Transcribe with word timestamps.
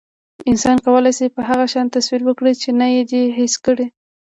انسان 0.51 0.77
کولی 0.85 1.11
شي، 1.17 1.25
د 1.35 1.37
هغو 1.49 1.65
شیانو 1.71 1.93
تصور 1.97 2.21
وکړي، 2.25 2.53
چې 2.61 2.69
نه 2.79 2.87
یې 2.93 3.01
دي 3.11 3.23
حس 3.37 3.53
کړي. 3.65 3.87